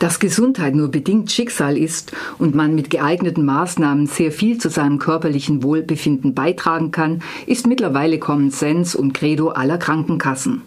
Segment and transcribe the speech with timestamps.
[0.00, 4.98] Dass Gesundheit nur bedingt Schicksal ist und man mit geeigneten Maßnahmen sehr viel zu seinem
[4.98, 10.62] körperlichen Wohlbefinden beitragen kann, ist mittlerweile Common Sense und Credo aller Krankenkassen.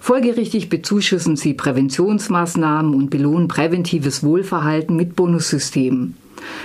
[0.00, 6.16] Folgerichtig bezuschussen sie Präventionsmaßnahmen und belohnen präventives Wohlverhalten mit Bonussystemen.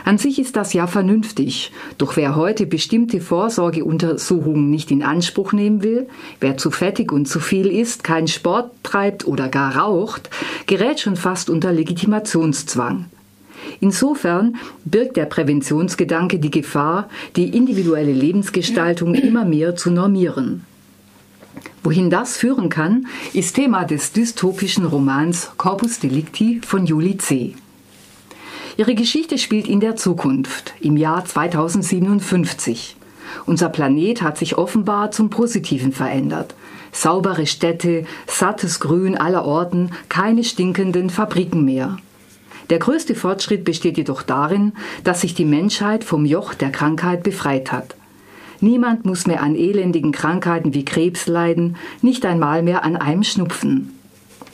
[0.03, 5.83] An sich ist das ja vernünftig, doch wer heute bestimmte Vorsorgeuntersuchungen nicht in Anspruch nehmen
[5.83, 6.07] will,
[6.39, 10.29] wer zu fettig und zu viel isst, keinen Sport treibt oder gar raucht,
[10.65, 13.05] gerät schon fast unter Legitimationszwang.
[13.79, 20.63] Insofern birgt der Präventionsgedanke die Gefahr, die individuelle Lebensgestaltung immer mehr zu normieren.
[21.83, 27.55] Wohin das führen kann, ist Thema des dystopischen Romans Corpus Delicti von Julie C.
[28.77, 32.97] Ihre Geschichte spielt in der Zukunft, im Jahr 2057.
[33.45, 36.55] Unser Planet hat sich offenbar zum Positiven verändert.
[36.91, 41.97] Saubere Städte, sattes Grün aller Orten, keine stinkenden Fabriken mehr.
[42.69, 44.73] Der größte Fortschritt besteht jedoch darin,
[45.05, 47.95] dass sich die Menschheit vom Joch der Krankheit befreit hat.
[48.59, 53.97] Niemand muss mehr an elendigen Krankheiten wie Krebs leiden, nicht einmal mehr an einem Schnupfen.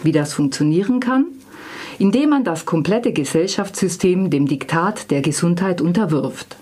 [0.03, 1.25] Wie das funktionieren kann?
[2.01, 6.57] Indem man das komplette Gesellschaftssystem dem Diktat der Gesundheit unterwirft.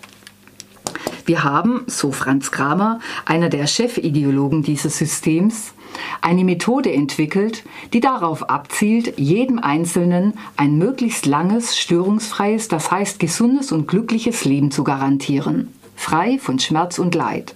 [1.26, 5.72] Wir haben, so Franz Kramer, einer der Chefideologen dieses Systems,
[6.20, 13.72] eine Methode entwickelt, die darauf abzielt, jedem Einzelnen ein möglichst langes, störungsfreies, das heißt gesundes
[13.72, 17.56] und glückliches Leben zu garantieren, frei von Schmerz und Leid.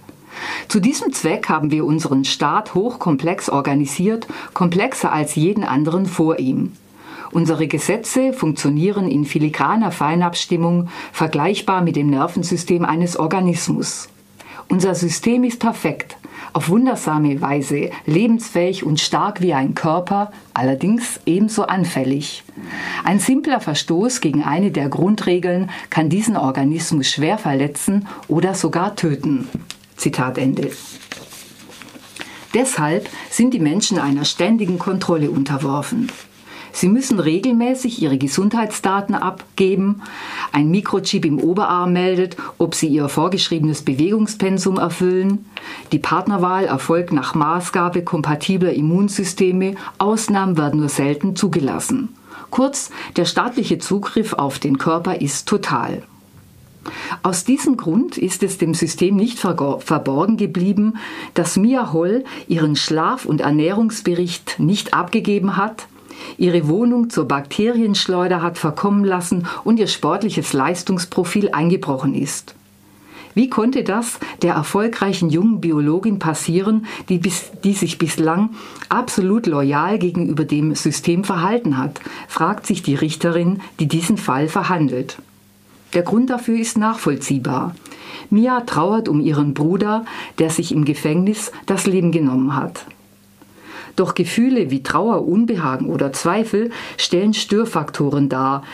[0.68, 6.72] Zu diesem Zweck haben wir unseren Staat hochkomplex organisiert, komplexer als jeden anderen vor ihm.
[7.30, 14.08] Unsere Gesetze funktionieren in filigraner Feinabstimmung, vergleichbar mit dem Nervensystem eines Organismus.
[14.68, 16.16] Unser System ist perfekt,
[16.52, 22.44] auf wundersame Weise, lebensfähig und stark wie ein Körper, allerdings ebenso anfällig.
[23.04, 29.48] Ein simpler Verstoß gegen eine der Grundregeln kann diesen Organismus schwer verletzen oder sogar töten.
[29.96, 30.70] Zitat Ende.
[32.54, 36.08] Deshalb sind die Menschen einer ständigen Kontrolle unterworfen.
[36.74, 40.02] Sie müssen regelmäßig Ihre Gesundheitsdaten abgeben.
[40.50, 45.46] Ein Mikrochip im Oberarm meldet, ob Sie Ihr vorgeschriebenes Bewegungspensum erfüllen.
[45.92, 49.76] Die Partnerwahl erfolgt nach Maßgabe kompatibler Immunsysteme.
[49.98, 52.08] Ausnahmen werden nur selten zugelassen.
[52.50, 56.02] Kurz, der staatliche Zugriff auf den Körper ist total.
[57.22, 60.94] Aus diesem Grund ist es dem System nicht verborgen geblieben,
[61.34, 65.86] dass Mia Holl ihren Schlaf- und Ernährungsbericht nicht abgegeben hat,
[66.38, 72.54] ihre Wohnung zur Bakterienschleuder hat verkommen lassen und ihr sportliches Leistungsprofil eingebrochen ist.
[73.34, 78.50] Wie konnte das der erfolgreichen jungen Biologin passieren, die, bis, die, sich bislang
[78.88, 85.18] absolut loyal gegenüber dem System verhalten hat, fragt sich die Richterin, die diesen Fall verhandelt.
[85.94, 87.74] Der Grund dafür ist nachvollziehbar.
[88.30, 90.04] Mia trauert um ihren Bruder,
[90.38, 92.86] der sich im Gefängnis das Leben genommen hat.
[93.96, 98.64] Doch Gefühle wie Trauer, Unbehagen oder Zweifel stellen Störfaktoren dar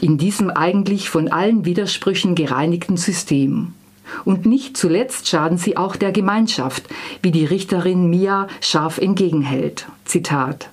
[0.00, 3.74] in diesem eigentlich von allen Widersprüchen gereinigten System.
[4.24, 6.84] Und nicht zuletzt schaden sie auch der Gemeinschaft,
[7.22, 9.86] wie die Richterin Mia scharf entgegenhält.
[10.04, 10.70] Zitat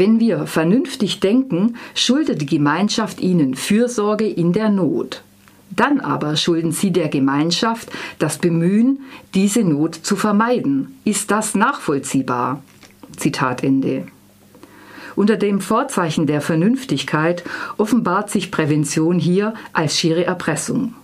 [0.00, 5.22] wenn wir vernünftig denken, schuldet die Gemeinschaft ihnen Fürsorge in der Not.
[5.70, 9.00] Dann aber schulden sie der Gemeinschaft das Bemühen,
[9.34, 10.98] diese Not zu vermeiden.
[11.04, 12.62] Ist das nachvollziehbar?
[13.16, 14.06] Zitat Ende.
[15.16, 17.44] Unter dem Vorzeichen der Vernünftigkeit
[17.76, 20.94] offenbart sich Prävention hier als schiere Erpressung.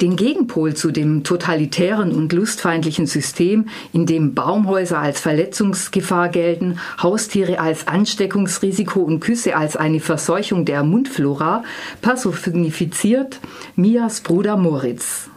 [0.00, 7.60] Den Gegenpol zu dem totalitären und lustfeindlichen System, in dem Baumhäuser als Verletzungsgefahr gelten, Haustiere
[7.60, 11.64] als Ansteckungsrisiko und Küsse als eine Verseuchung der Mundflora,
[12.02, 13.40] personifiziert
[13.74, 15.30] Mias Bruder Moritz.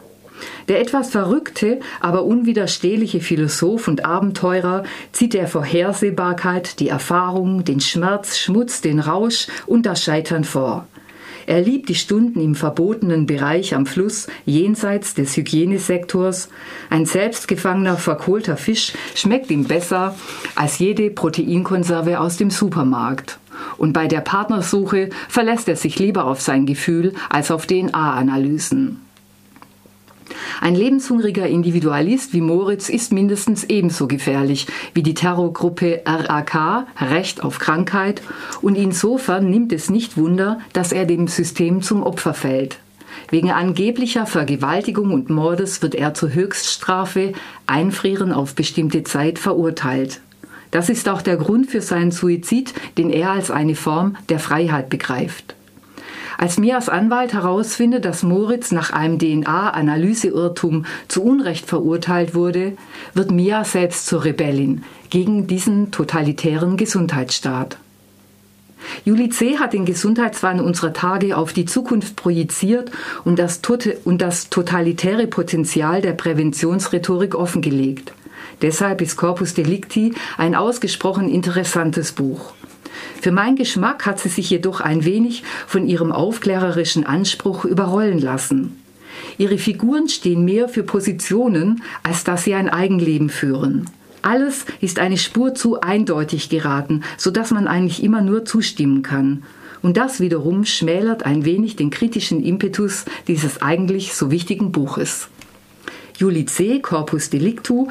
[0.68, 8.38] Der etwas verrückte, aber unwiderstehliche Philosoph und Abenteurer zieht der Vorhersehbarkeit die Erfahrung, den Schmerz,
[8.38, 10.86] Schmutz, den Rausch und das Scheitern vor.
[11.46, 16.48] Er liebt die Stunden im verbotenen Bereich am Fluss jenseits des Hygienesektors.
[16.90, 20.14] Ein selbstgefangener, verkohlter Fisch schmeckt ihm besser
[20.54, 23.38] als jede Proteinkonserve aus dem Supermarkt.
[23.76, 29.09] Und bei der Partnersuche verlässt er sich lieber auf sein Gefühl als auf DNA-Analysen.
[30.60, 37.58] Ein lebenshungriger Individualist wie Moritz ist mindestens ebenso gefährlich wie die Terrorgruppe RAK, Recht auf
[37.58, 38.20] Krankheit,
[38.60, 42.78] und insofern nimmt es nicht Wunder, dass er dem System zum Opfer fällt.
[43.30, 47.32] Wegen angeblicher Vergewaltigung und Mordes wird er zur Höchststrafe
[47.66, 50.20] Einfrieren auf bestimmte Zeit verurteilt.
[50.70, 54.90] Das ist auch der Grund für seinen Suizid, den er als eine Form der Freiheit
[54.90, 55.54] begreift.
[56.40, 62.78] Als Mias Anwalt herausfindet, dass Moritz nach einem DNA-Analyseirrtum zu Unrecht verurteilt wurde,
[63.12, 67.76] wird Mia selbst zur Rebellin gegen diesen totalitären Gesundheitsstaat.
[69.04, 69.58] Julie C.
[69.58, 72.90] hat den Gesundheitswahn unserer Tage auf die Zukunft projiziert
[73.24, 73.60] und das,
[74.04, 78.14] und das totalitäre Potenzial der Präventionsrhetorik offengelegt.
[78.62, 82.54] Deshalb ist Corpus Delicti ein ausgesprochen interessantes Buch.
[83.20, 88.76] Für meinen Geschmack hat sie sich jedoch ein wenig von ihrem aufklärerischen Anspruch überrollen lassen.
[89.38, 93.88] Ihre Figuren stehen mehr für Positionen, als dass sie ein Eigenleben führen.
[94.22, 99.42] Alles ist eine Spur zu eindeutig geraten, so dass man eigentlich immer nur zustimmen kann.
[99.82, 105.28] Und das wiederum schmälert ein wenig den kritischen Impetus dieses eigentlich so wichtigen Buches.
[106.18, 106.80] Julie C.
[106.80, 107.88] Corpus Delictu,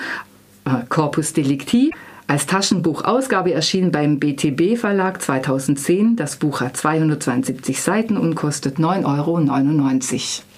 [0.65, 1.91] äh, Corpus Delicti,
[2.29, 6.15] als Taschenbuchausgabe erschienen beim BTB Verlag 2010.
[6.15, 10.48] Das Buch hat 272 Seiten und kostet 9,99 Euro.